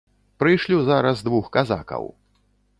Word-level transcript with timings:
Прышлю 0.43 0.79
зараз 0.87 1.21
двух 1.29 1.53
казакаў. 1.59 2.13